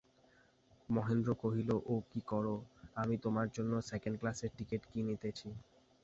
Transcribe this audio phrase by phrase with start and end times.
[0.89, 2.45] মহেন্দ্র কহিল, ও কী কর,
[2.95, 5.47] আমি তোমার জন্য সেকেণ্ড ক্লাসের টিকিট কিনিতেছি।